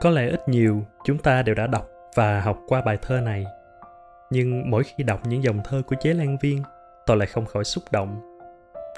[0.00, 3.46] có lẽ ít nhiều chúng ta đều đã đọc và học qua bài thơ này.
[4.30, 6.62] Nhưng mỗi khi đọc những dòng thơ của chế lan viên,
[7.06, 8.20] tôi lại không khỏi xúc động.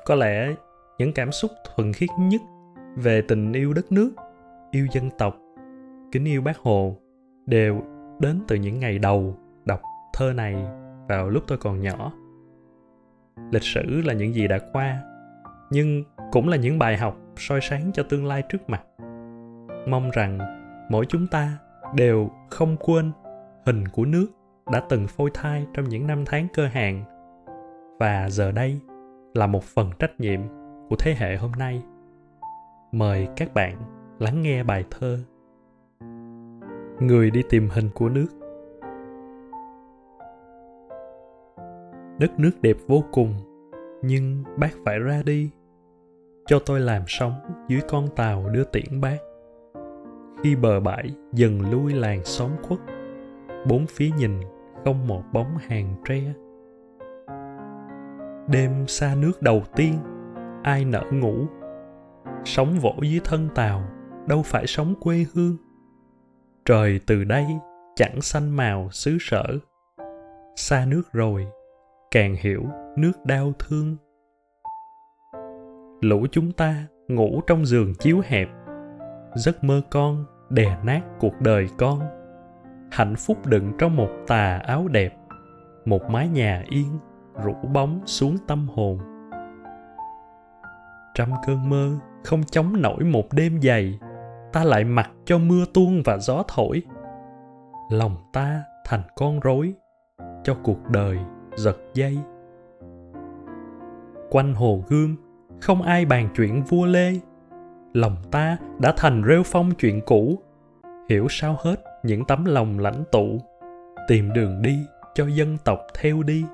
[0.04, 0.54] Có lẽ
[0.98, 2.40] những cảm xúc thuần khiết nhất
[2.96, 4.12] về tình yêu đất nước,
[4.70, 5.36] yêu dân tộc,
[6.12, 6.96] kính yêu bác hồ
[7.46, 7.82] đều
[8.18, 9.82] đến từ những ngày đầu đọc
[10.12, 10.56] thơ này
[11.08, 12.12] vào lúc tôi còn nhỏ.
[13.50, 15.00] Lịch sử là những gì đã qua,
[15.70, 18.82] nhưng cũng là những bài học soi sáng cho tương lai trước mặt.
[19.88, 20.59] Mong rằng
[20.90, 21.58] mỗi chúng ta
[21.94, 23.12] đều không quên
[23.66, 24.26] hình của nước
[24.72, 27.04] đã từng phôi thai trong những năm tháng cơ hàng.
[27.98, 28.80] Và giờ đây
[29.34, 30.40] là một phần trách nhiệm
[30.88, 31.82] của thế hệ hôm nay.
[32.92, 33.76] Mời các bạn
[34.18, 35.18] lắng nghe bài thơ
[37.00, 38.26] người đi tìm hình của nước.
[42.18, 43.34] Đất nước đẹp vô cùng,
[44.02, 45.50] nhưng bác phải ra đi.
[46.46, 47.32] Cho tôi làm sống
[47.68, 49.16] dưới con tàu đưa tiễn bác
[50.42, 52.80] khi bờ bãi dần lui làng xóm khuất,
[53.68, 54.40] bốn phía nhìn
[54.84, 56.20] không một bóng hàng tre.
[58.48, 59.94] Đêm xa nước đầu tiên,
[60.62, 61.46] ai nỡ ngủ?
[62.44, 63.82] Sống vỗ dưới thân tàu,
[64.26, 65.56] đâu phải sống quê hương.
[66.64, 67.46] Trời từ đây
[67.96, 69.44] chẳng xanh màu xứ sở.
[70.56, 71.46] Xa nước rồi,
[72.10, 72.62] càng hiểu
[72.96, 73.96] nước đau thương.
[76.00, 78.48] Lũ chúng ta ngủ trong giường chiếu hẹp
[79.34, 82.00] giấc mơ con, đè nát cuộc đời con.
[82.90, 85.16] Hạnh phúc đựng trong một tà áo đẹp,
[85.84, 86.98] một mái nhà yên,
[87.44, 88.98] rủ bóng xuống tâm hồn.
[91.14, 93.98] Trăm cơn mơ không chống nổi một đêm dày,
[94.52, 96.82] ta lại mặc cho mưa tuôn và gió thổi.
[97.90, 99.74] Lòng ta thành con rối,
[100.44, 101.18] cho cuộc đời
[101.56, 102.18] giật dây.
[104.30, 105.16] Quanh hồ gươm,
[105.60, 107.12] không ai bàn chuyện vua lê
[107.92, 110.38] lòng ta đã thành rêu phong chuyện cũ.
[111.08, 113.40] Hiểu sao hết những tấm lòng lãnh tụ.
[114.08, 114.78] Tìm đường đi
[115.14, 116.44] cho dân tộc theo đi.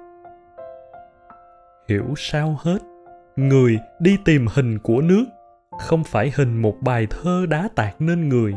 [1.89, 2.79] Hiểu sao hết,
[3.37, 5.25] người đi tìm hình của nước.
[5.79, 8.55] Không phải hình một bài thơ đá tạc nên người.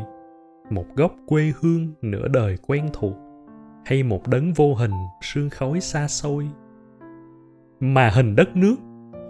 [0.70, 3.14] Một góc quê hương nửa đời quen thuộc.
[3.84, 6.48] Hay một đấng vô hình sương khói xa xôi.
[7.80, 8.76] Mà hình đất nước,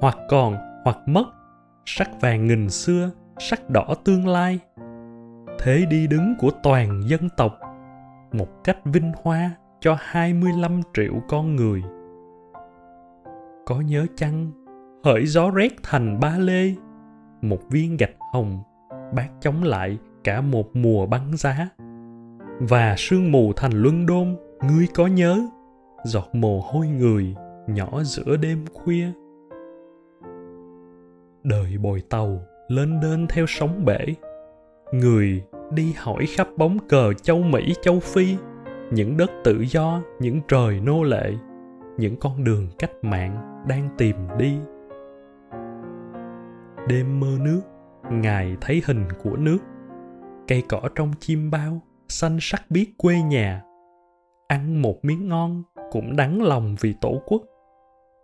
[0.01, 1.25] hoặc còn hoặc mất,
[1.87, 4.61] sắc vàng nghìn xưa sắc đỏ tương lai
[5.59, 7.61] thế đi đứng của toàn dân tộc
[8.33, 11.83] một cách vinh hoa cho 25 triệu con người.
[13.67, 14.51] Có nhớ chăng,
[15.05, 16.75] hỡi gió rét thành ba lê,
[17.43, 18.59] một viên gạch hồng
[19.15, 21.69] bác chống lại cả một mùa băng giá.
[22.61, 24.37] Và sương mù thành luân đôn,
[24.69, 25.41] ngươi có nhớ,
[26.05, 27.35] giọt mồ hôi người
[27.67, 29.07] nhỏ giữa đêm khuya.
[31.45, 33.99] Đời bồi tàu lên đên theo sóng bể,
[34.93, 35.43] người
[35.73, 38.37] đi hỏi khắp bóng cờ châu Mỹ châu Phi,
[38.93, 41.33] những đất tự do, những trời nô lệ,
[41.99, 44.59] những con đường cách mạng đang tìm đi.
[46.89, 47.61] Đêm mơ nước,
[48.11, 49.59] Ngài thấy hình của nước,
[50.49, 53.63] cây cỏ trong chim bao, xanh sắc biết quê nhà.
[54.49, 57.43] Ăn một miếng ngon cũng đắng lòng vì tổ quốc,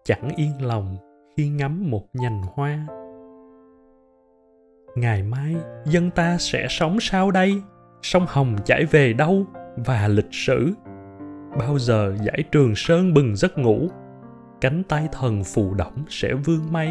[0.05, 0.97] chẳng yên lòng
[1.37, 2.87] khi ngắm một nhành hoa
[4.97, 7.63] ngày mai, dân ta sẽ sống sao đây.
[8.03, 9.47] Sông hồng chảy về đâu
[9.77, 10.73] và lịch sử?
[11.59, 13.89] Bao giờ giải trường sơn bừng giấc ngủ?
[14.61, 16.91] Cánh tay thần phù động sẽ vương mây.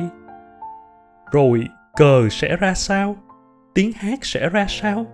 [1.31, 1.63] Rồi
[1.95, 3.16] cờ sẽ ra sao?
[3.73, 5.05] Tiếng hát sẽ ra sao?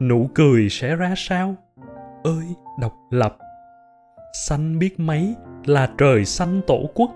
[0.00, 1.54] Nụ cười sẽ ra sao?
[2.24, 2.44] Ơi,
[2.80, 3.36] độc lập!
[4.48, 5.34] Xanh biết mấy
[5.66, 7.10] là trời xanh tổ quốc.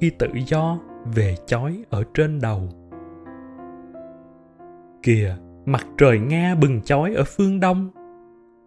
[0.00, 0.78] Khi tự do,
[1.14, 2.68] về chói ở trên đầu
[5.02, 7.90] kìa, mặt trời nga bừng chói ở phương đông.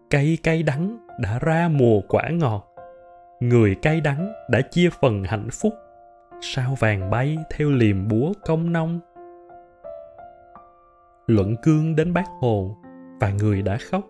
[0.09, 2.75] Cây cay đắng đã ra mùa quả ngọt.
[3.39, 5.73] Người cay đắng đã chia phần hạnh phúc.
[6.41, 8.99] Sao vàng bay theo liềm búa công nông?
[11.27, 12.77] Luận cương đến bác hồ
[13.19, 14.03] và người đã khóc.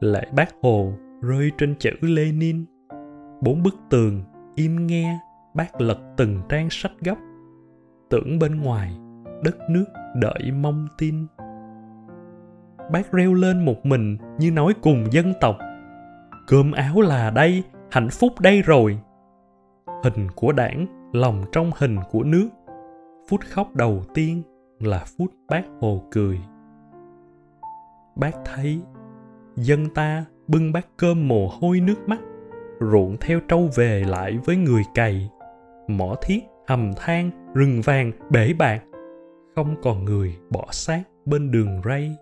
[0.00, 0.92] Lệ bác hồ
[1.22, 2.64] rơi trên chữ lenin.
[3.40, 5.18] Bốn bức tường im nghe,
[5.54, 7.16] bác lật từng trang sách gấp
[8.10, 8.98] tưởng bên ngoài,
[9.44, 9.84] đất nước
[10.14, 11.26] đợi mong tin
[12.90, 15.58] bác reo lên một mình như nói cùng dân tộc.
[16.46, 18.98] Cơm áo là đây, hạnh phúc đây rồi.
[20.04, 22.48] Hình của đảng, lòng trong hình của nước.
[23.28, 24.42] Phút khóc đầu tiên
[24.80, 26.38] là phút bác hồ cười.
[28.16, 28.80] Bác thấy,
[29.56, 32.20] dân ta bưng bát cơm mồ hôi nước mắt,
[32.80, 35.30] ruộng theo trâu về lại với người cày.
[35.88, 38.82] Mỏ thiết, hầm than, rừng vàng, bể bạc.
[39.54, 42.16] Không còn người bỏ xác bên đường ray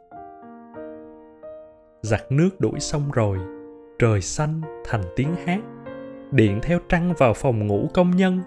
[2.04, 3.38] giặt nước đuổi xong rồi,
[3.98, 5.60] trời xanh thành tiếng hát.
[6.30, 8.40] Điện theo trăng vào phòng ngủ công nhân,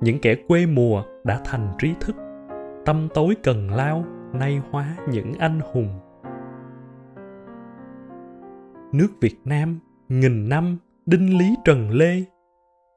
[0.00, 2.16] những kẻ quê mùa đã thành trí thức.
[2.84, 5.88] Tâm tối cần lao, nay hóa những anh hùng.
[8.92, 9.78] Nước việt nam,
[10.08, 12.22] nghìn năm, đinh lý trần lê.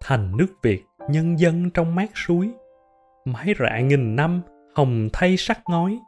[0.03, 2.51] Thành nước việt, nhân dân trong mát suối.
[3.25, 4.41] Mái rạ nghìn năm,
[4.75, 5.99] hồng thay sắc ngói.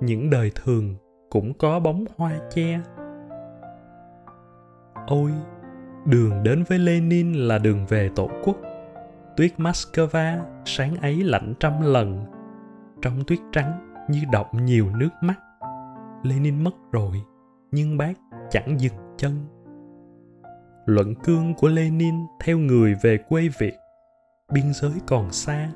[0.00, 0.94] Những đời thường
[1.30, 2.80] cũng có bóng hoa che
[5.06, 5.32] ôi,
[6.04, 8.56] đường đến với lenin là đường về tổ quốc.
[9.36, 12.24] Tuyết moscow sáng ấy lạnh trăm lần.
[13.02, 15.40] Trong tuyết trắng như động nhiều nước mắt.
[16.22, 17.22] Lenin mất rồi,
[17.70, 18.12] nhưng bác
[18.50, 19.32] chẳng dừng chân.
[20.86, 23.74] Luận cương của lenin theo người về quê việt.
[24.52, 25.70] Biên giới còn xa,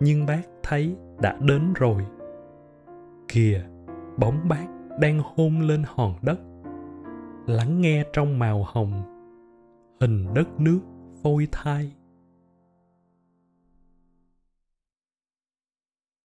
[0.00, 2.06] nhưng bác thấy đã đến rồi.
[3.28, 3.62] Kìa,
[4.16, 4.66] bóng bác
[4.98, 6.38] đang hôn lên hòn đất
[7.46, 9.02] lắng nghe trong màu hồng
[10.00, 10.80] hình đất nước
[11.22, 11.92] phôi thai.